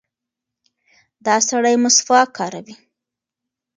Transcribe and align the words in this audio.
دا 1.25 1.35
سړی 1.49 1.75
مسواک 1.83 2.29
کاروي. 2.37 2.75